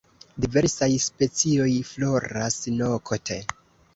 [0.45, 3.37] Diversaj specioj floras nokte.